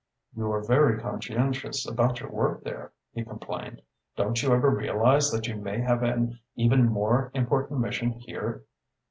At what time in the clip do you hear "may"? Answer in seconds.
5.57-5.79